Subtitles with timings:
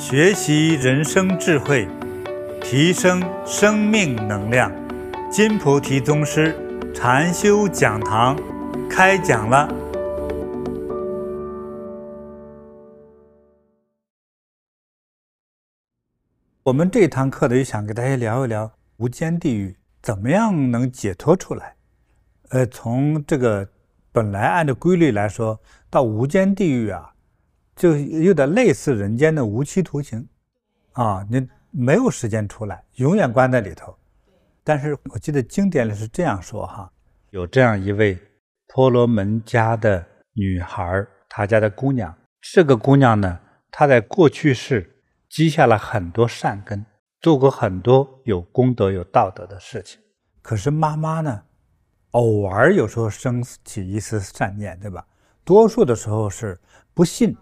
[0.00, 1.86] 学习人生智慧，
[2.62, 4.72] 提升生命能量。
[5.30, 6.56] 金菩提宗师
[6.94, 8.34] 禅修讲堂
[8.88, 9.68] 开讲了。
[16.62, 21.76] 我们这堂课呢，就想给大家聊一聊无间地狱怎么样能解脱出来。
[22.48, 23.68] 呃，从这个
[24.10, 25.60] 本来按照规律来说，
[25.90, 27.12] 到无间地狱啊。
[27.76, 30.26] 就有点类似人间的无期徒刑，
[30.92, 33.96] 啊，你没有时间出来，永远关在里头。
[34.62, 36.92] 但是我记得经典里是这样说哈，
[37.30, 38.18] 有这样一位
[38.66, 42.14] 婆罗门家的女孩，她家的姑娘。
[42.40, 43.40] 这个姑娘呢，
[43.70, 46.84] 她在过去世积下了很多善根，
[47.20, 50.00] 做过很多有功德、有道德的事情。
[50.42, 51.42] 可是妈妈呢，
[52.10, 55.06] 偶尔有时候生起一丝善念，对吧？
[55.44, 56.60] 多数的时候是
[56.92, 57.36] 不信。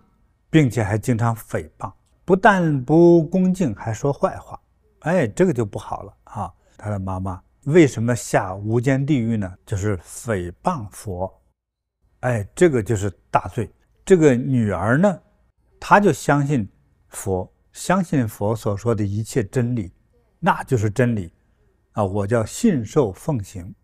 [0.51, 1.93] 并且还经常诽谤，
[2.25, 4.61] 不但不恭敬，还说坏话，
[5.01, 6.55] 哎，这个就不好了啊！
[6.77, 9.53] 他的妈妈为什么下无间地狱呢？
[9.67, 11.31] 就是诽谤佛，
[12.21, 13.71] 哎，这个就是大罪。
[14.05, 15.21] 这个女儿呢，
[15.79, 16.67] 她就相信
[17.09, 19.93] 佛，相信佛所说的一切真理，
[20.39, 21.31] 那就是真理
[21.93, 22.05] 啊！
[22.05, 23.75] 我叫信受奉行，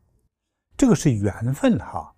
[0.77, 2.11] 这个是缘分哈。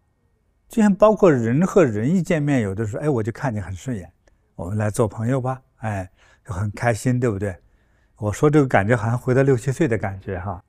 [0.68, 4.12] 就像包括人和人一见面，有的时候，哎，我就看你很顺眼。
[4.56, 6.10] 我们来做朋友吧，哎，
[6.44, 7.54] 就很开心，对不对？
[8.16, 10.60] 我说这个感觉好像回到六七岁的感觉哈。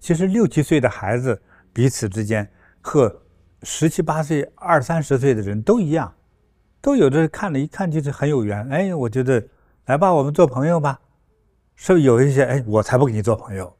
[0.00, 1.40] 其实六七岁的孩子
[1.70, 3.14] 彼此之间和
[3.62, 6.10] 十七八岁、二三十岁的人都一样，
[6.80, 8.66] 都有的看了一看就是很有缘。
[8.70, 9.46] 哎，我觉得
[9.84, 10.98] 来吧，我们做朋友吧。
[11.76, 13.76] 是不是有一些哎，我才不跟你做朋友。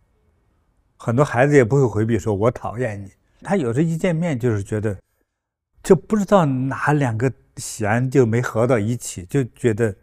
[0.99, 3.11] 很多孩子也不会回避说，我讨厌你。
[3.41, 4.95] 他有时一见面就是觉得，
[5.83, 7.33] 就不知道哪两个。
[7.59, 9.95] 弦就没合到一起，就觉得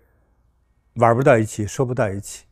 [0.96, 2.46] 玩不到一起，说不到一起，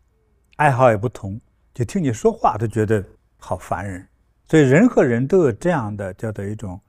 [0.56, 1.40] 爱好也不同，
[1.74, 3.04] 就听你说话都觉得
[3.38, 4.08] 好烦人。
[4.46, 6.80] 所以人和人都有这样的叫做一种，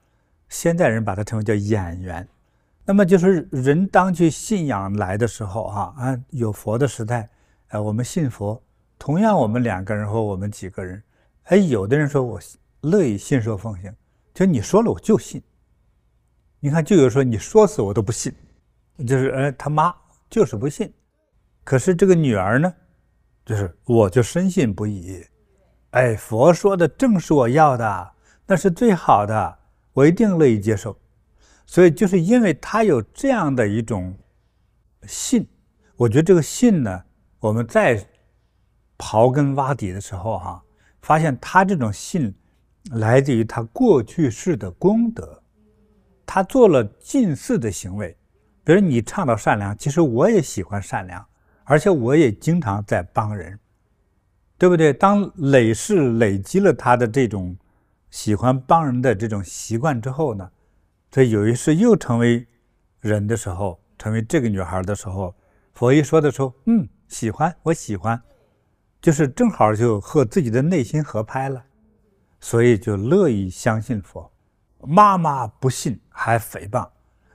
[0.49, 2.27] 现代人把它称为叫眼缘。
[2.85, 7.29] 那么就是人当去信仰来的时候，哈啊，有佛的时代，
[7.69, 8.61] 哎，我们信佛，
[8.99, 11.01] 同样我们两个人或我们几个人，
[11.45, 12.39] 哎，有的人说我
[12.81, 13.91] 乐意信受奉行，
[14.33, 15.41] 就你说了我就信。
[16.65, 18.33] 你看，就有说你说死我都不信，
[19.05, 19.93] 就是呃他妈
[20.31, 20.91] 就是不信。
[21.63, 22.73] 可是这个女儿呢，
[23.45, 25.23] 就是我就深信不疑。
[25.91, 28.11] 哎，佛说的正是我要的，
[28.47, 29.59] 那是最好的，
[29.93, 30.97] 我一定乐意接受。
[31.67, 34.17] 所以就是因为他有这样的一种
[35.03, 35.47] 信，
[35.95, 37.03] 我觉得这个信呢，
[37.37, 38.03] 我们在
[38.97, 40.63] 刨根挖底的时候哈、
[41.03, 42.33] 发现他这种信
[42.85, 45.43] 来自于他过去世的功德。
[46.25, 48.17] 他做了近似的行为，
[48.63, 51.25] 比如你倡导善良，其实我也喜欢善良，
[51.63, 53.59] 而且我也经常在帮人，
[54.57, 54.91] 对不对？
[54.91, 57.55] 当累世累积了他的这种
[58.09, 60.49] 喜欢帮人的这种习惯之后呢，
[61.11, 62.45] 他有一世又成为
[63.01, 65.33] 人的时候，成为这个女孩的时候，
[65.73, 68.19] 佛一说的时候，嗯，喜欢，我喜欢，
[69.01, 71.63] 就是正好就和自己的内心合拍了，
[72.39, 74.31] 所以就乐意相信佛。
[74.87, 76.87] 妈妈不信还诽谤，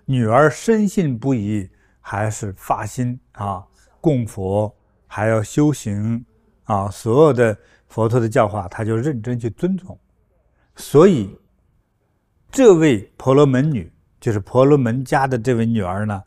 [0.05, 1.69] 女儿深信不疑，
[2.01, 3.65] 还是发心啊
[4.01, 4.75] 供佛，
[5.07, 6.25] 还要修行
[6.65, 7.57] 啊，所有的
[7.89, 9.99] 佛陀的教化，她就认真去遵从。
[10.77, 11.39] 所以，
[12.51, 16.23] 这位婆罗门女就是婆罗门家的这位女儿呢，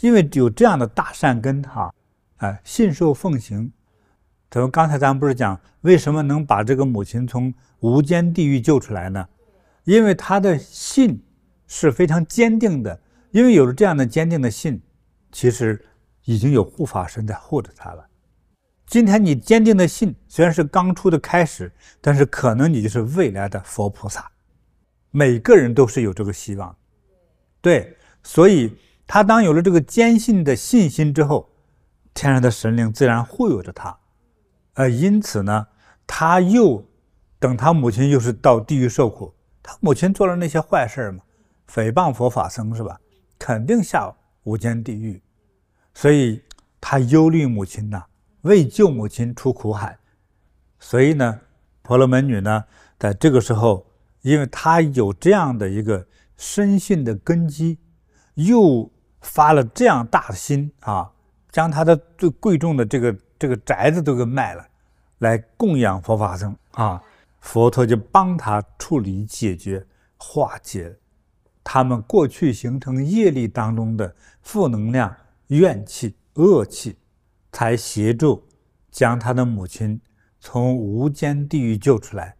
[0.00, 1.92] 因为有这样的大善根哈，
[2.38, 3.72] 哎，信受奉行。
[4.50, 9.28] 咱们刚才咱们不是讲为什么能把这个母亲从无间地狱救出来呢？
[9.86, 11.24] 因为他的信
[11.66, 14.82] 是非常坚定的，因为有了这样的坚定的信，
[15.30, 15.82] 其实
[16.24, 18.04] 已经有护法神在护着他了。
[18.86, 24.28] 今天你坚定的信虽然是刚出的开始，但是可能你就是未来的佛菩萨。
[25.12, 26.76] 每个人都是有这个希望，
[27.60, 28.76] 对，所以
[29.06, 31.48] 他当有了这个坚信的信心之后，
[32.12, 33.96] 天上的神灵自然护佑着他，
[34.74, 35.68] 呃，因此呢，
[36.08, 36.84] 他又
[37.38, 39.32] 等他母亲又是到地狱受苦。
[39.66, 41.24] 他母亲做了那些坏事嘛，
[41.68, 43.00] 诽谤佛法僧是吧？
[43.36, 44.14] 肯定下
[44.44, 45.20] 无间地狱，
[45.92, 46.40] 所以
[46.80, 48.04] 他忧虑母亲呐，
[48.42, 49.98] 为救母亲出苦海。
[50.78, 51.40] 所以呢，
[51.82, 52.64] 婆罗门女呢，
[52.96, 53.84] 在这个时候，
[54.22, 57.78] 因为她有这样的一个深信的根基，
[58.34, 58.88] 又
[59.20, 61.10] 发了这样大的心啊，
[61.50, 64.64] 将她的最贵重的这个这个宅子都给卖了，
[65.18, 67.02] 来供养佛法僧啊。
[67.46, 70.92] 佛陀就帮他处理、解决、化解
[71.62, 74.12] 他们过去形成业力当中的
[74.42, 75.14] 负能量、
[75.46, 76.96] 怨气、恶气，
[77.52, 78.44] 才协助
[78.90, 80.00] 将他的母亲
[80.40, 82.34] 从无间地狱救出来，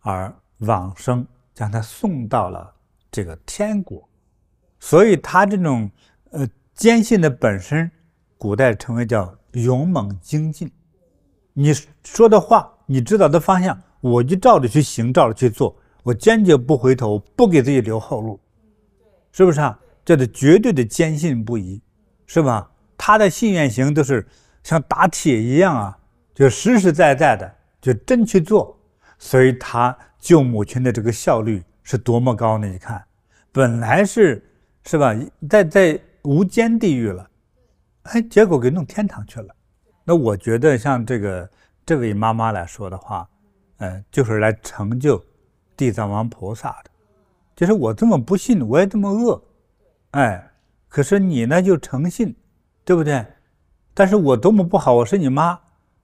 [0.00, 2.70] 而往生，将他送到了
[3.10, 4.06] 这个天国。
[4.78, 5.90] 所以他这种
[6.32, 7.90] 呃坚信的本身，
[8.36, 10.70] 古代称为叫勇猛精进。
[11.54, 11.72] 你
[12.04, 18.40] 说的话，你知道的方向，我就照着去行，照着去做，我坚决不回头，不给自己留后路，
[19.32, 19.78] 是不是啊？
[20.04, 21.80] 这是绝对的坚信不疑，
[22.26, 22.70] 是吧？
[22.96, 24.26] 他的信愿行都是
[24.62, 25.98] 像打铁一样啊，
[26.34, 28.76] 就实实在在的就真去做，
[29.18, 32.66] 所以他救母亲的这个效率是多么高呢？
[32.66, 33.02] 你看，
[33.52, 34.42] 本来是
[34.84, 35.14] 是吧，
[35.48, 37.30] 在在无间地狱了，
[38.04, 39.54] 哎，结果给弄天堂去了。
[40.04, 41.48] 那我觉得像这个
[41.86, 43.28] 这位妈妈来说的话，
[43.80, 45.22] 嗯，就是来成就
[45.76, 46.90] 地藏王菩萨的。
[47.54, 49.42] 就是我这么不信，我也这么恶，
[50.12, 50.50] 哎，
[50.88, 52.34] 可是你呢就诚信，
[52.84, 53.26] 对不对？
[53.92, 55.60] 但是我多么不好，我是你妈，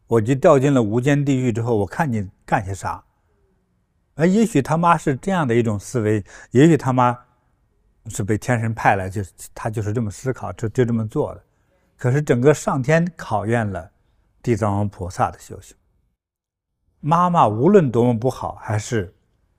[0.06, 3.02] 我就掉进了无间地狱之后，我看你干些啥？
[4.17, 7.19] 哎，也许他妈是这样的一种思维，也许他妈
[8.08, 9.22] 是被天神派来，就
[9.55, 11.43] 他就是这么思考，就就这么做的。
[11.96, 13.90] 可是整个上天考验了
[14.43, 15.76] 地藏王菩萨的修行。
[17.06, 19.14] 妈妈无论多么不好，还是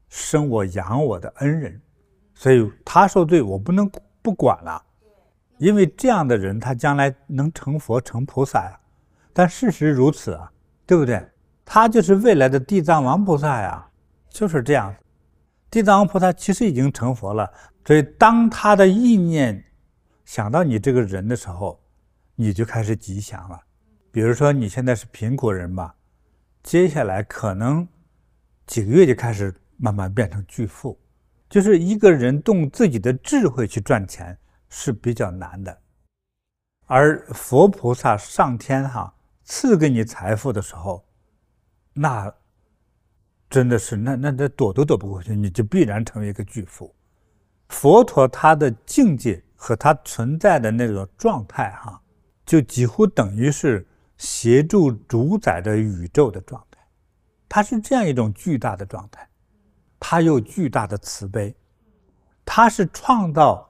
[0.09, 1.81] 生我养我的恩人，
[2.33, 3.89] 所以他受罪我不能
[4.21, 4.83] 不管了，
[5.57, 8.77] 因为这样的人他将来能成佛成菩萨呀。
[9.31, 10.51] 但事实如此啊，
[10.85, 11.25] 对不对？
[11.63, 13.87] 他就是未来的地藏王菩萨呀，
[14.29, 14.93] 就是这样。
[15.71, 17.49] 地藏王菩萨其实已经成佛了，
[17.85, 19.63] 所以当他的意念
[20.25, 21.79] 想到你这个人的时候。
[22.39, 23.59] 你就开始吉祥了，
[24.11, 25.95] 比如说你现在是贫苦人吧，
[26.67, 27.87] 接下来可能
[28.65, 30.99] 几个月就开始慢慢变成巨富。
[31.49, 34.37] 就是一个人动自己的智慧去赚钱
[34.67, 35.81] 是比较难的，
[36.85, 39.15] 而佛菩萨上天哈
[39.45, 41.05] 赐给你财富的时候，
[41.93, 42.29] 那
[43.49, 46.93] 真的是那那那躲都躲不过去，你就必然成为一个巨富。
[47.69, 52.01] 佛陀他的境界和他存在的那种状态哈。
[52.45, 53.87] 就几乎等于是
[54.17, 56.79] 协助主宰着宇宙的状态，
[57.47, 59.27] 它是这样一种巨大的状态，
[59.99, 61.55] 它有巨大的慈悲，
[62.45, 63.69] 它是创造，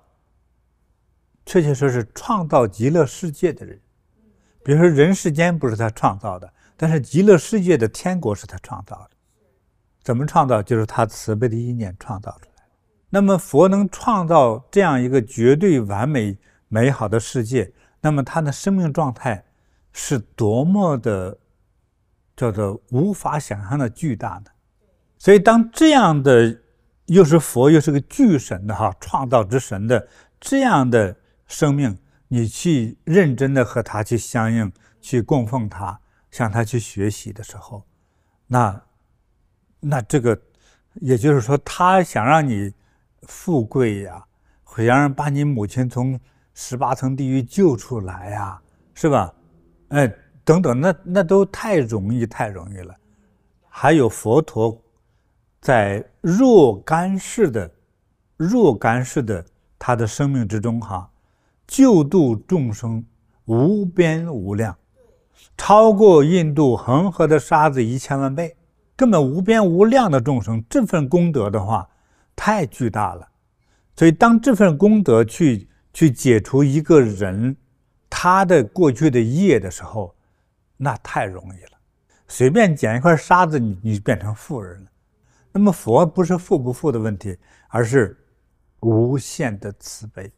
[1.46, 3.80] 确切说是创造极乐世界的人。
[4.64, 9.12] 比如说人世间不是他创造的，但是极乐世界的天国是他创造的。
[10.04, 10.62] 怎么创造？
[10.62, 12.64] 就是他慈悲的意念创造出来。
[13.10, 17.74] 那么佛能创造这样一个绝对完美美好的世界。
[18.02, 19.46] 那么他的生命状态
[20.00, 21.36] 是多么的
[22.36, 24.52] 叫做无法想象的巨大的，
[25.18, 26.62] 所以当这样的
[27.08, 30.08] 又是佛又是个巨神的哈创造之神的
[30.40, 31.18] 这样的
[31.48, 31.98] 生命，
[32.28, 34.72] 你去认真的和他去相应，
[35.02, 37.84] 去供奉他，向他去学习的时候，
[38.46, 38.80] 那
[39.80, 40.40] 那这个
[41.02, 42.72] 也就是说，他想让你
[43.24, 44.24] 富贵呀，
[44.64, 46.20] 会让人把你母亲从。
[46.60, 48.60] 十八层地狱救出来呀、
[48.96, 49.32] 是吧？
[49.90, 50.14] 哎，
[50.44, 52.94] 等等，那那都太容易，太容易了。
[53.68, 54.82] 还有佛陀
[55.62, 57.72] 在若干世的
[58.36, 59.44] 若干世的
[59.80, 61.10] 他的生命之中，哈，
[61.66, 63.04] 救度众生
[63.46, 64.76] 无边无量，
[65.58, 68.56] 超过印度恒河的沙子一千万倍，
[68.96, 71.88] 根本无边无量的众生，这份功德的话
[72.36, 73.28] 太巨大了。
[73.96, 75.68] 所以当这份功德去。
[75.94, 77.58] 去解除一个人
[78.10, 80.16] 他的过去的业的时候，
[80.78, 81.78] 那太容易了。
[82.28, 84.90] 随便捡一块沙子，你你变成富人了。
[85.52, 87.38] 那么佛不是富不富的问题，
[87.70, 88.18] 而是
[88.82, 90.32] 无限的慈悲，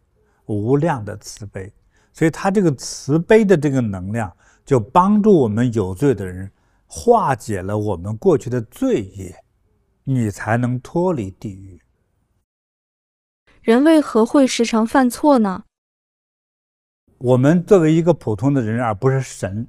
[0.46, 1.74] 无量的慈悲。
[2.14, 4.32] 所以他这个慈悲的这个能量，
[4.66, 6.52] 就帮助我们有罪的人
[6.86, 9.36] 化解了我们过去的罪业，
[10.04, 11.82] 你才能脱离地狱。
[13.62, 15.64] 人为何会时常犯错呢？
[17.20, 19.68] 我们作为一个普通的人，而不是神，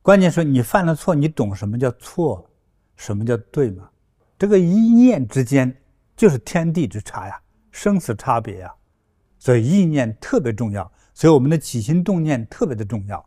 [0.00, 2.48] 关键是你犯了错，你懂什么叫错，
[2.96, 3.90] 什么叫对吗？
[4.38, 5.76] 这个一念之间
[6.16, 8.72] 就是天地之差呀，生死差别呀，
[9.38, 13.24] 所以意念特别重要，所以我们的起心动念特别的重要。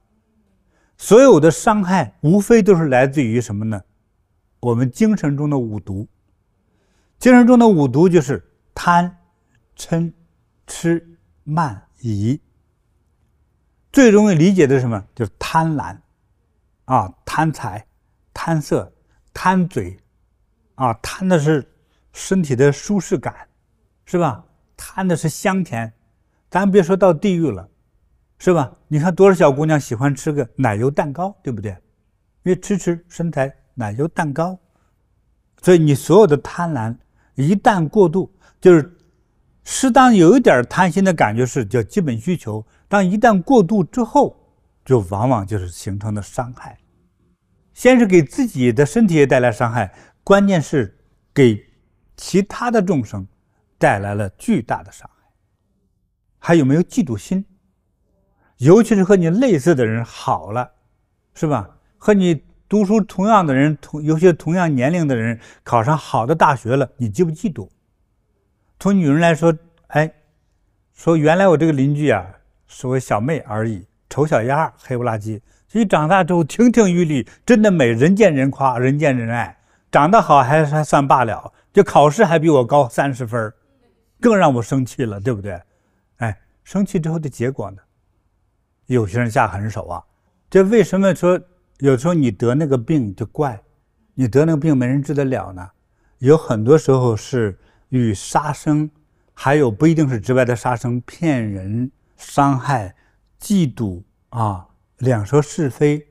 [0.98, 3.82] 所有的伤害无非都是来自于什么呢？
[4.62, 6.08] 我们精神中的五毒，
[7.20, 8.44] 精神中的五毒就是
[8.74, 9.14] 贪。
[9.80, 10.12] 嗔、
[10.66, 11.08] 痴、
[11.44, 12.42] 慢、疑，
[13.92, 15.04] 最容易理解的是什么？
[15.16, 15.98] 就是贪婪，
[16.86, 17.86] 啊，贪财、
[18.34, 18.94] 贪色、
[19.34, 19.98] 贪嘴，
[20.76, 21.68] 啊，贪的是
[22.14, 23.34] 身体的舒适感，
[24.06, 24.44] 是吧？
[24.76, 25.92] 贪的是香甜，
[26.50, 27.68] 咱别说到地狱了，
[28.38, 28.72] 是吧？
[28.88, 31.72] 你看多少小姑娘喜欢吃个奶油蛋糕，对不对？
[32.44, 34.58] 因为吃吃身材奶油蛋糕，
[35.62, 36.96] 所以你所有的贪婪
[37.36, 38.96] 一旦过度，就是
[39.64, 44.38] 适当有一点贪心的感觉是叫基本需求，当一旦过度之后，
[44.86, 46.78] 就往往就是形成的伤害。
[47.74, 50.98] 先是给自己的身体也带来伤害，关键是
[51.34, 51.64] 给
[52.16, 53.28] 其他的众生
[53.78, 55.30] 带来了巨大的伤害。
[56.40, 57.46] 还有没有嫉妒心？
[58.58, 60.72] 尤其是和你类似的人好了，
[61.36, 61.78] 是吧？
[61.98, 67.70] 和你读书同样的人，同有些同样年龄的人考上好的大学了，你嫉不嫉妒？
[68.80, 69.56] 从女人来说，
[69.88, 70.12] 哎，
[70.94, 72.26] 说原来我这个邻居啊，
[72.68, 75.42] 所谓小妹而已，丑小鸭，黑不拉几。
[75.68, 79.58] 所以长大之后亭亭玉立，真的美，人见人夸，人见人爱。
[79.92, 83.54] 长得好还还算罢了，就考试还比我高三十分，
[84.20, 85.62] 更让我生气了，对不对？
[86.18, 87.78] 哎，生气之后的结果呢？
[88.88, 90.04] 有些人下狠手啊！
[90.50, 91.40] 这为什么说
[91.80, 93.62] 有时候你得那个病就怪
[94.14, 95.70] 你得那个病没人治得了呢？
[96.20, 97.58] 有很多时候是
[97.90, 98.90] 与杀生，
[99.34, 102.96] 还有不一定是直白的杀生，骗人、伤害、
[103.40, 106.06] 嫉妒啊、两说是非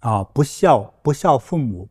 [0.00, 1.88] 啊、不孝、不孝父母、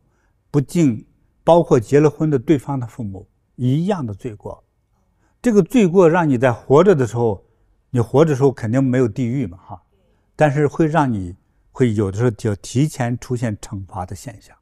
[0.50, 1.06] 不敬，
[1.42, 4.62] 包括结了婚的对方的父母一样的罪过。
[5.40, 7.44] 这个罪过让你在活着的时候，
[7.90, 9.82] 你活着的时候肯定没有地狱嘛，哈。
[10.36, 11.36] 但是会让你
[11.70, 14.56] 会有的时候就提前出现惩罚的现象，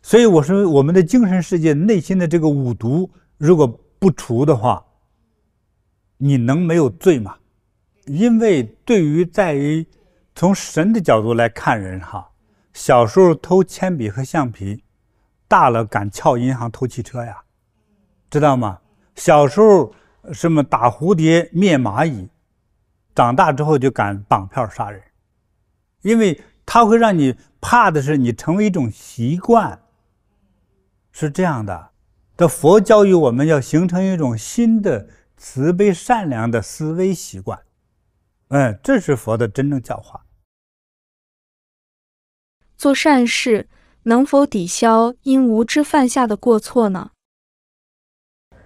[0.00, 3.66] 所以我说我们的精神世界内心的这个五毒如果
[3.98, 4.84] 不除的话，
[6.16, 7.36] 你能没有罪吗？
[8.06, 9.86] 因为对于在于
[10.34, 12.30] 从神的角度来看人哈，
[12.72, 14.82] 小时候偷铅笔和橡皮，
[15.46, 17.42] 大了敢撬银行偷汽车呀，
[18.30, 18.80] 知道吗？
[19.14, 19.94] 小时候
[20.32, 22.28] 什么打蝴蝶灭蚂蚁。
[23.14, 25.02] 长大之后就敢绑票杀人，
[26.00, 29.78] 因为他会让你怕的是你成为一种习惯，
[31.12, 31.90] 是这样的。
[32.38, 37.60] 这佛教育我们要形成一种新的慈悲善良的思维习惯，
[38.52, 40.26] 嗯，这是佛的真正教化。
[42.76, 43.66] 做善事
[44.02, 47.12] 能否抵消因无知犯下的过错呢？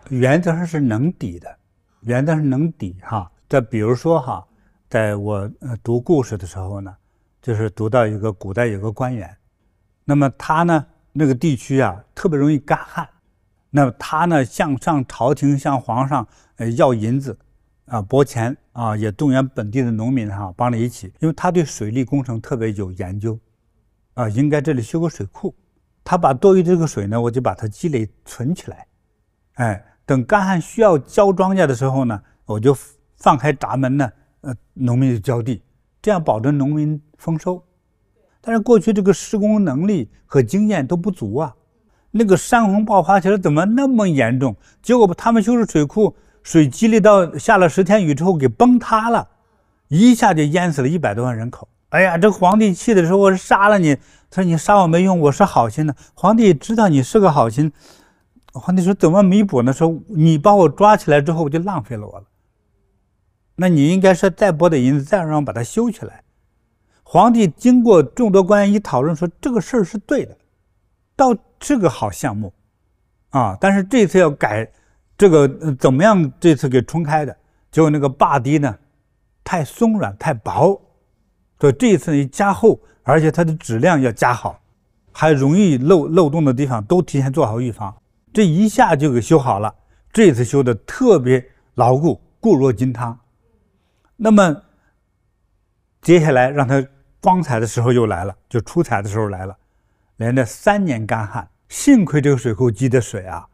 [0.09, 1.57] 原则上是能抵的，
[2.01, 3.31] 原则上能抵哈。
[3.49, 4.45] 再比如说哈，
[4.89, 6.97] 在我呃读故事的时候呢，
[7.41, 9.39] 就是读到一个古代有个官员，
[10.05, 13.09] 那么他呢那个地区啊特别容易干旱，
[13.71, 16.27] 那么他呢向上朝廷向皇上
[16.57, 17.39] 呃要银子
[17.87, 23.39] 啊拨钱啊，也动员本地的农民哈帮着一起，因为他对水利工程特别有研究
[24.15, 25.55] 啊，应该这里修个水库，
[26.05, 28.87] 他把多余这个水呢，我就把它积累存起来，
[29.55, 32.77] 哎，等干旱需要浇庄稼的时候呢，我就。
[33.19, 34.13] 放开闸门呢，
[34.43, 35.63] 呃，农民就浇地，
[36.03, 37.65] 这样保证农民丰收。
[38.43, 41.57] 但是过去这个施工能力和经验都不足啊，
[42.11, 44.55] 那个山洪爆发起来怎么那么严重？
[44.83, 46.15] 结果他们修的水库，
[46.47, 49.29] 水积累到下了十天雨之后给崩塌了，
[49.89, 51.67] 一下就淹死了一百多万人口。
[51.89, 53.97] 哎呀，这皇帝气的时候，我是杀了你，
[54.31, 55.97] 他说你杀我没用，我是好心的。
[56.15, 57.73] 皇帝知道你是个好心，
[58.53, 59.73] 皇帝说怎么弥补呢？
[59.73, 62.25] 说你把我抓起来之后，我就浪费了我了。
[63.57, 66.23] 那你应该是再拨点银子，再让我把它修起来。
[67.03, 70.39] 皇帝经过众多官员一讨论，说这个事儿是对的，
[71.17, 72.53] 倒是个好项目，
[73.31, 74.71] 啊，但是这次要改，
[75.17, 76.33] 这个怎么样？
[76.39, 77.37] 这次给冲开的，
[77.71, 78.77] 结果那个坝堤呢，
[79.43, 80.81] 太松软太薄，
[81.59, 84.61] 所以这一次一加厚，而且它的质量要加好，
[85.13, 87.95] 还容易漏漏洞的地方都提前做好预防，
[88.33, 89.75] 这一下就给修好了。
[90.13, 91.45] 这次修的特别
[91.75, 93.19] 牢固，固若金汤。
[94.17, 94.63] 那么，
[96.01, 96.83] 接下来让他
[97.21, 99.57] 光彩的时候又来了，就出彩的时候来了，
[100.17, 103.47] 连着三年干旱，幸亏这个水库积的水啊，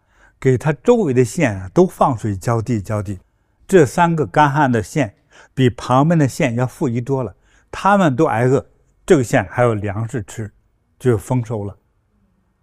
[0.43, 3.21] 给他周围的县啊都放水浇地浇地，
[3.69, 5.15] 这三个干旱的县
[5.55, 7.33] 比旁边的县要富裕多了，
[7.71, 8.67] 他们都挨饿，
[9.07, 10.53] 这个县还有粮食吃，
[10.99, 11.77] 就丰收了，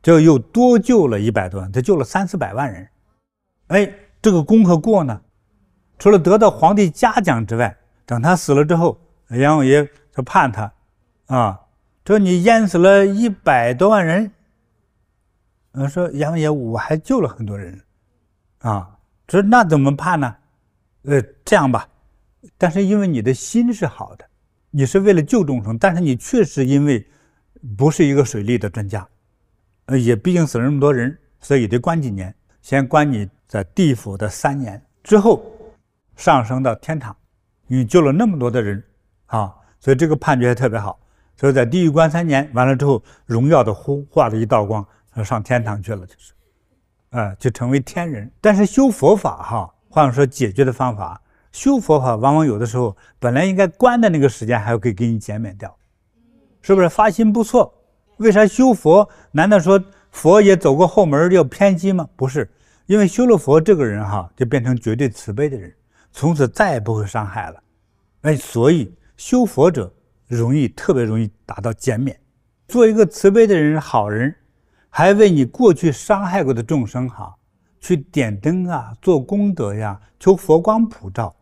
[0.04, 2.90] 就又多救了一百多万，他救了三四百万人，
[3.68, 3.90] 哎，
[4.22, 5.22] 这个功和过呢，
[5.98, 7.74] 除了得到皇帝嘉奖之外。
[8.06, 10.74] 等他死了之后，阎王爷就判他，
[11.28, 11.62] 啊，
[12.04, 14.32] 说你淹死了一百多万人。
[15.74, 17.80] 嗯，说阎王爷，我还救了很多人，
[18.60, 18.98] 啊，
[19.28, 20.36] 说那怎么判呢？
[21.04, 21.88] 呃，这样吧，
[22.58, 24.26] 但是因为你的心是好的，
[24.72, 27.06] 你是为了救众生，但是你确实因为
[27.78, 29.08] 不是一个水利的专家，
[29.86, 35.44] 呃，也毕竟死了那么多人，所以得关几年，先关你在地府的三年，之后
[36.16, 37.16] 上升到天堂。
[37.72, 38.84] 你救了那么多的人，
[39.28, 41.00] 啊，所以这个判决还特别好。
[41.38, 44.86] 所以在地狱关三年，完了之后，荣耀的呼化了一道光，
[45.24, 46.34] 上天堂去了，就是，
[47.10, 48.32] 啊，就成为天人。
[48.40, 55.76] 但是修佛法哈，换说解决的方法，修佛法往往有的时候本来应该关的那个时间，还要给给你减免掉，
[56.62, 56.88] 是不是？
[56.88, 57.74] 发心不错，
[58.18, 59.10] 为啥修佛？
[59.32, 62.08] 难道说佛也走过后门要偏激吗？
[62.16, 62.50] 不是，
[62.86, 65.74] 因为修了佛，这个人哈就变成绝对慈悲的人，
[66.12, 67.64] 从此再也不会伤害了。
[68.22, 69.94] 哎，所以修佛者。
[70.28, 72.16] 容易，特别容易达到减免。
[72.68, 74.36] 做一个慈悲的人、好人，
[74.90, 77.36] 还为你过去伤害过的众生哈，
[77.80, 81.36] 去点灯啊，做功德呀，求佛光普照，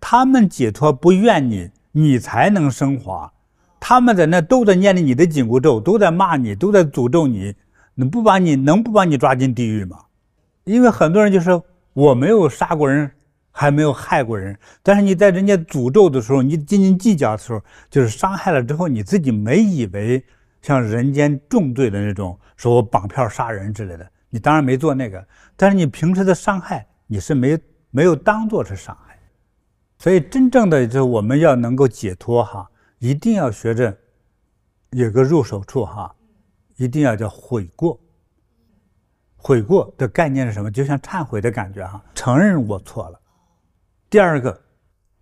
[0.00, 3.32] 他们解脱不怨你，你才能升华。
[3.80, 7.54] 他们在那都在念着你的紧箍咒，都在骂你，都在诅咒你，
[7.94, 9.98] 能不把你能不把你抓进地狱吗？
[10.64, 13.10] 因为很多人就说我没有杀过人。
[13.54, 20.24] 还没有害过人，但是你在人家诅咒的时候，你斤斤计较的时候，就是伤害了之后，你自己没以为
[20.62, 25.26] 像人间重罪的那种，说我绑票杀人之类的，你当然没做那个，
[25.56, 27.58] 但是你平时的伤害，你是没
[27.90, 29.18] 没有当做是伤害，
[29.98, 33.94] 所以真正的就是我们要能够解脱哈，一定要学着
[34.90, 36.14] 有个入手处哈，
[36.76, 38.00] 一定要叫悔过。
[39.36, 40.70] 悔过的概念是什么？
[40.70, 43.20] 就像忏悔的感觉哈，承认我错了。
[44.08, 44.62] 第二个，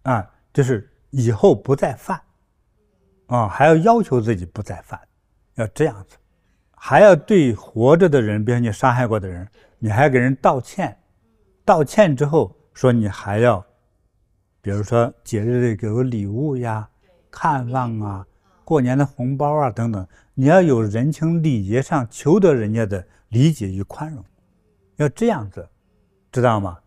[0.02, 2.20] 啊，就是以后不再犯，
[3.28, 5.00] 啊，还要要求自己不再犯，
[5.60, 6.16] 要这样子，
[6.74, 9.46] 还要对活着的人，比如你伤害过的人，
[9.78, 10.96] 你还要给人道歉，
[11.64, 13.64] 道歉之后说你还要，
[14.60, 16.88] 比如说节日里给个礼物呀，
[17.30, 18.26] 看望啊，
[18.64, 24.24] 过年的红包啊等等，你要有人情礼节上求得人家的理解与宽容，
[24.96, 25.68] 要这样子，
[26.32, 26.78] 知道吗？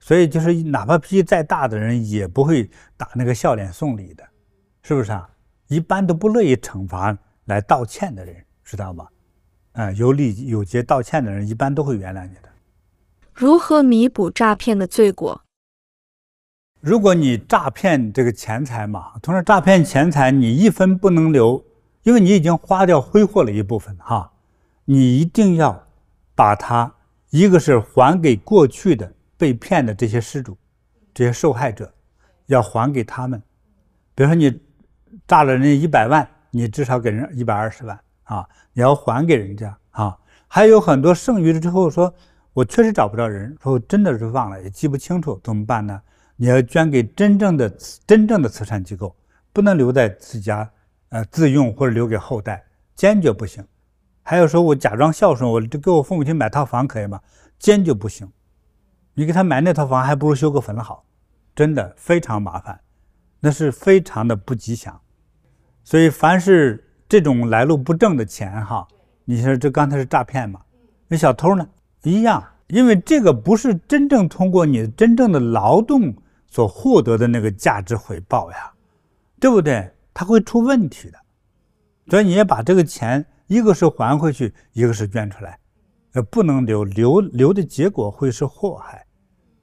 [0.00, 4.24] 所以就是，哪怕脾气再大的人，也不会打那个笑脸送礼的，
[4.82, 5.28] 是不是啊？
[5.66, 7.16] 一般都不乐意惩罚
[7.48, 9.06] 来道歉的人，知道吗？
[9.72, 12.48] 嗯，有礼有节道歉的人，一般都会原谅你的。
[13.34, 15.42] 如何弥补诈骗的罪过？
[16.80, 21.64] 如果你诈骗这个钱财嘛，同时诈骗钱财，你一分不能留，
[22.04, 24.32] 因为你已经花掉挥霍了一部分哈，
[24.84, 25.86] 你一定要
[26.34, 26.94] 把它，
[27.30, 29.12] 一个是还给过去的。
[29.36, 30.58] 被骗的这些失主，
[31.14, 31.94] 这些受害者，
[32.46, 33.40] 要还给他们。
[34.16, 34.60] 比如说你
[35.28, 40.18] 诈了人家一百万，你至少给人一百二十万啊，你要还给人家啊。
[40.46, 42.12] 还有很多剩余了之后说，
[42.52, 46.00] 我确实找不着人，说我真的是忘了，也记不清楚，怎么办呢？
[46.36, 47.68] 你要捐给真正的
[48.06, 49.14] 真正的慈善机构，
[49.52, 50.70] 不能留在自家
[51.10, 53.66] 呃自用或者留给后代，坚决不行。
[54.22, 57.20] 还有说我假装孝顺，我就给我父母亲买套房可以吗？
[57.58, 58.30] 坚决不行。
[59.14, 61.04] 你给他买那套房，还不如修个坟好，
[61.56, 62.80] 真的非常麻烦，
[63.40, 65.00] 那是非常的不吉祥。
[65.88, 68.86] 所以，凡是这种来路不正的钱，哈，
[69.24, 70.60] 你说这刚才是诈骗嘛？
[71.06, 71.66] 那小偷呢，
[72.02, 76.14] 一样，因为这个不是真正通过你真正的劳动
[76.46, 78.70] 所获得的那个价值回报呀，
[79.40, 79.90] 对不对？
[80.12, 81.18] 他会出问题的。
[82.10, 85.58] 所以，你也把这个钱，一个是还回去，一个是捐出来，
[86.12, 89.06] 呃，不能留，留留的结果会是祸害。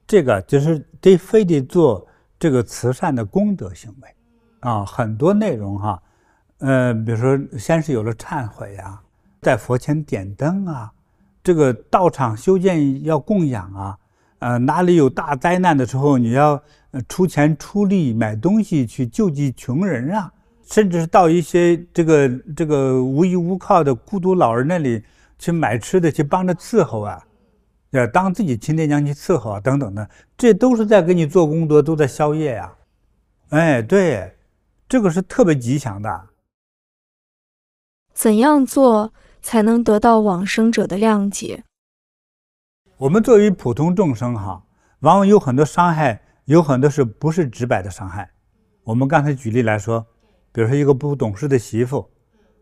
[0.08, 2.04] 这个就是得非得做
[2.36, 4.08] 这个慈善的功德行为，
[4.58, 6.02] 啊，很多内容哈，
[6.58, 9.00] 呃，比如说先是有了忏悔呀，
[9.42, 10.90] 在佛前点灯啊，
[11.44, 13.98] 这个道场修建要供养啊，
[14.38, 16.62] 呃，哪里有大灾难的时候，你要
[17.08, 20.32] 出钱出力买东西去救济穷人啊，
[20.64, 25.04] 甚至是到一些这个这个无依无靠的孤独老人那里
[25.38, 27.22] 去买吃的，去帮着伺候啊。
[27.90, 32.72] 要当自己亲爹娘去伺候啊，等等的，这都是在给你做功德，都在消业呀。
[33.50, 34.34] 哎，对，
[34.88, 36.26] 这个是特别吉祥的。
[38.16, 41.64] 怎样做才能得到往生者的谅解？
[42.96, 44.64] 我们作为普通众生哈，
[45.00, 48.30] 往往有很多伤害，有很多是不是直白的伤害。
[48.84, 50.06] 我们刚才举例来说，
[50.50, 52.10] 比如说一个不懂事的媳妇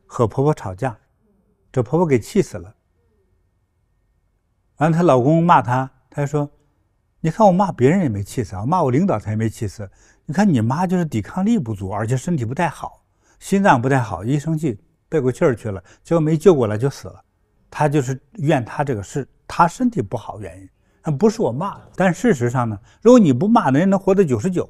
[0.07, 0.99] 和婆婆吵架，
[1.71, 2.75] 这婆婆给气死了。
[4.79, 6.51] 完了，她老公骂她，她说
[7.23, 9.88] ：“你看我骂别人也没气死啊，骂我领导才没气死。
[10.27, 13.05] 你看你妈就是抵抗力不足，而且身体不太好，
[13.38, 14.81] 心脏不太好，一生气
[15.14, 17.22] 背过气儿去了，结果没救过来就死了。
[17.70, 20.68] 他就是怨他这个是他身体不好原因，
[21.05, 21.83] 那不是我骂的。
[21.94, 24.64] 但事实上呢，如果你不骂，人能活到九十九；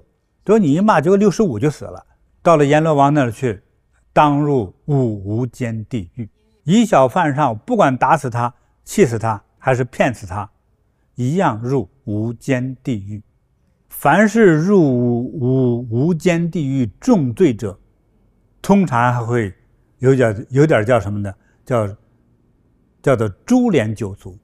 [0.45, 2.05] 如果你一骂，结果六十五就死了，
[2.43, 3.63] 到了阎罗王那儿去，
[4.13, 6.29] 当入五无间地狱。
[6.65, 8.55] 以小犯上，不管打死他，
[8.85, 10.51] 气死他。”还是骗死他，
[11.15, 13.23] 一样入无间地狱。
[13.89, 17.79] 凡是入无无间地狱重罪者，
[18.61, 19.55] 通常还会
[20.05, 21.33] 有点有点叫什么呢？
[21.65, 21.97] 叫
[23.03, 24.39] 叫做株连九族，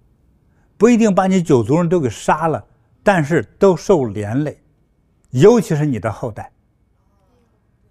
[0.78, 2.64] 不一定把你九族人都给杀了，
[3.02, 4.58] 但是都受连累，
[5.30, 6.50] 尤其是你的后代。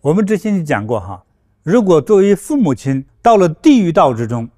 [0.01, 1.23] 我们之前就讲过哈，
[1.61, 4.49] 如果作为父母亲到了地狱道之中，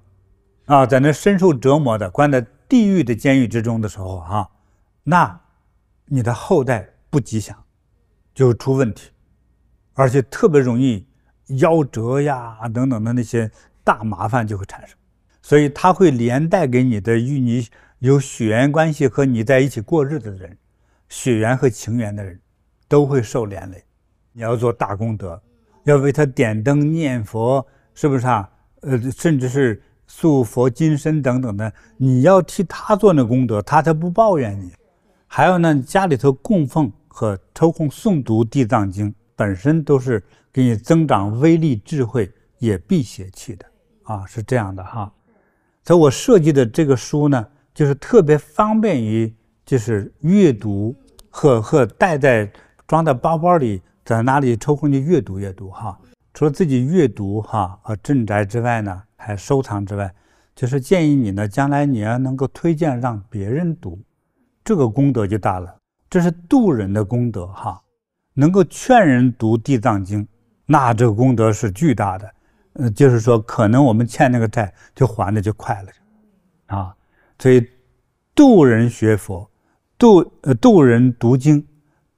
[0.64, 4.50] 啊，在那深受折磨的，关在地狱的监狱之中的时候哈，
[5.02, 5.40] 那
[6.06, 7.56] 你的后代不吉祥，
[8.34, 9.10] 就出问题。
[9.94, 11.06] 而且特别容易
[11.48, 13.50] 夭折呀，等等的那些
[13.84, 14.96] 大麻烦就会产生，
[15.42, 17.66] 所以他会连带给你的与你
[17.98, 20.56] 有血缘关系和你在一起过日子的人，
[21.08, 22.40] 血缘和情缘的人，
[22.88, 23.82] 都会受连累。
[24.32, 25.40] 你要做大功德，
[25.84, 28.48] 要为他点灯念佛，是不是啊？
[28.80, 34.72] 呃，甚至是塑佛金身等等的，你要替他做那功德，他才不抱怨你。
[35.26, 39.10] 还有呢，家里头供奉和抽空诵读《地藏经》。
[39.42, 43.66] 本身都是给你增长威力、智慧，也辟邪气的
[44.04, 45.12] 啊，是这样的哈。
[45.82, 49.34] 所以我设计的这个书呢，就是特别方便于
[49.66, 50.94] 就是阅读
[51.28, 52.48] 和和带在
[52.86, 55.98] 装在包包里，在哪里抽空去阅读阅读哈。
[56.32, 60.14] 除了自己阅读哈和镇宅之外呢，还收藏之外，
[60.54, 63.98] 就是建议你呢，将来你要能够推荐让别人读，
[64.62, 65.74] 这个功德就大了。
[66.08, 67.82] 这是渡人的功德哈。
[68.34, 70.24] 能够劝人读《地藏经》，
[70.66, 72.32] 那这个功德是巨大的。
[72.74, 75.88] 呃，就是说，可能我们欠那个债就还的就快了，
[76.74, 76.94] 啊，
[77.38, 77.62] 所以
[78.34, 79.50] 渡人学佛，
[79.98, 81.66] 渡呃渡人读经，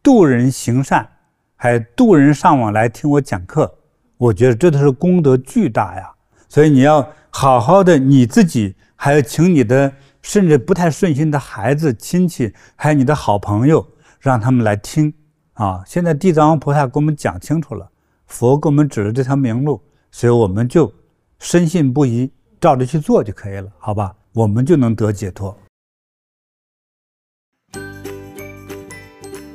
[0.00, 1.09] 渡人行善，
[1.57, 3.79] 还渡人上网来听我讲课，
[4.16, 6.09] 我觉得这都是功德巨大呀。
[6.48, 13.85] 所以你要好好的你自己，还要请你的甚至不太顺心的孩子、亲戚，还有你的好朋友，
[14.20, 15.12] 让他们来听。
[15.54, 17.90] 啊，现在地藏王菩萨给我们讲清楚了，
[18.26, 20.92] 佛给我们指了这条明路，所以我们就
[21.38, 24.16] 深信不疑，照着去做就可以了，好吧？
[24.32, 25.56] 我们就能得解脱。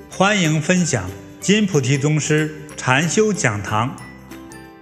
[0.09, 1.09] 欢迎分享
[1.41, 3.93] 金菩提宗师禅修讲堂，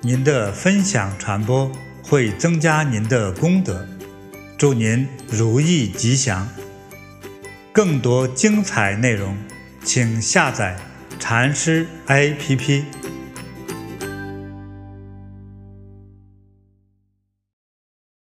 [0.02, 1.72] 您的分享传播
[2.04, 3.88] 会增加您的功德，
[4.56, 6.48] 祝您如意吉祥。
[7.72, 9.36] 更多精彩内容，
[9.84, 10.78] 请下载。
[11.28, 13.07] 禅师 APP。